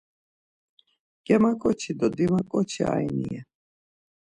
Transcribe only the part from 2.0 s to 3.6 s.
dimaǩoçi ayni ren.